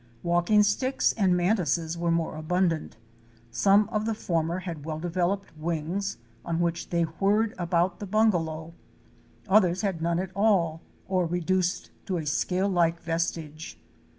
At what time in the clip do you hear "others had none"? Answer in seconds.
9.47-10.17